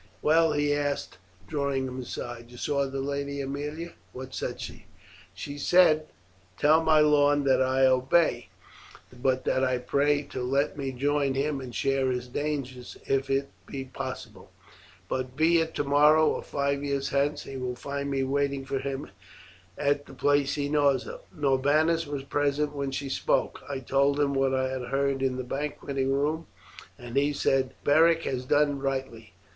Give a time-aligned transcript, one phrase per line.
[0.23, 3.91] "Well," he asked, drawing him aside, "you saw the lady Aemilia.
[4.13, 4.85] What said she?"
[5.35, 6.07] "She said,
[6.57, 8.49] 'Tell my lord that I obey,
[9.13, 13.29] but that I pray him to let me join him and share his dangers if
[13.29, 14.49] it be possible;
[15.07, 19.11] but be it tomorrow or five years hence, he will find me waiting for him
[19.77, 23.59] at the place he knows of.' Norbanus was present when she spoke.
[23.69, 26.47] I told him what I had heard in the banqueting room,
[26.97, 29.33] and he said 'Beric has done rightly.